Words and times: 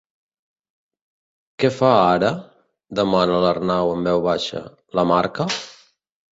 Què 1.63 1.71
fa, 1.75 1.91
ara? 2.15 2.33
—demana 3.01 3.39
l'Arnau 3.47 3.93
en 3.95 4.11
veu 4.11 4.25
baixa— 4.33 4.65
La 5.01 5.07
marca? 5.15 5.51